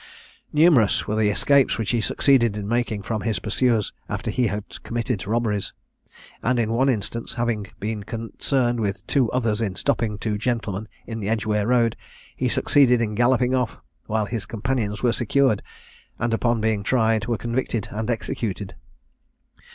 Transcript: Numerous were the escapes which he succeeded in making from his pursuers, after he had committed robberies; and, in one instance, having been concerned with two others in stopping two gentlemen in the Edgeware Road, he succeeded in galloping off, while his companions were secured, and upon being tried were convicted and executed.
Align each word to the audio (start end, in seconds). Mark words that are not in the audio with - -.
Numerous 0.51 1.05
were 1.05 1.15
the 1.15 1.29
escapes 1.29 1.77
which 1.77 1.91
he 1.91 2.01
succeeded 2.01 2.57
in 2.57 2.67
making 2.67 3.03
from 3.03 3.21
his 3.21 3.37
pursuers, 3.37 3.93
after 4.09 4.31
he 4.31 4.47
had 4.47 4.81
committed 4.81 5.27
robberies; 5.27 5.73
and, 6.41 6.57
in 6.57 6.71
one 6.73 6.89
instance, 6.89 7.35
having 7.35 7.67
been 7.79 8.01
concerned 8.01 8.79
with 8.79 9.05
two 9.05 9.29
others 9.29 9.61
in 9.61 9.75
stopping 9.75 10.17
two 10.17 10.39
gentlemen 10.39 10.87
in 11.05 11.19
the 11.19 11.29
Edgeware 11.29 11.67
Road, 11.67 11.95
he 12.35 12.49
succeeded 12.49 12.99
in 12.99 13.13
galloping 13.13 13.53
off, 13.53 13.77
while 14.07 14.25
his 14.25 14.47
companions 14.47 15.03
were 15.03 15.13
secured, 15.13 15.61
and 16.17 16.33
upon 16.33 16.59
being 16.59 16.81
tried 16.81 17.27
were 17.27 17.37
convicted 17.37 17.89
and 17.91 18.09
executed. 18.09 18.73